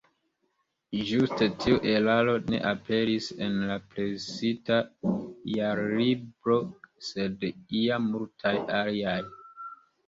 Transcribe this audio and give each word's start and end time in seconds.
Ĝuste 1.09 1.47
tiu 1.63 1.77
eraro 1.91 2.33
ne 2.53 2.61
aperis 2.71 3.27
en 3.49 3.59
la 3.73 3.77
presita 3.93 4.81
Jarlibro, 5.59 6.59
sed 7.13 7.49
ja 7.85 8.03
multaj 8.11 8.59
aliaj. 8.85 9.21